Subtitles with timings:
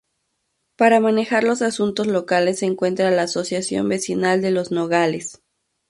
[0.77, 5.43] Para manejar los asuntos locales se encuentra la Asociación Vecinal de Los Nogales.